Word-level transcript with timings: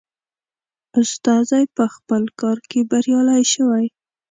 استازی 0.99 1.63
په 1.75 1.85
خپل 1.95 2.23
کار 2.41 2.57
کې 2.69 2.79
بریالی 2.91 3.43
شوی. 3.53 3.85